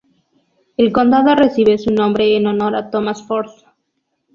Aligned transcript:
El 0.77 0.91
condado 0.91 1.35
recibe 1.35 1.77
su 1.77 1.91
nombre 1.93 2.35
en 2.35 2.47
honor 2.47 2.75
a 2.75 2.89
Thomas 2.89 3.21
Ford. 3.21 3.51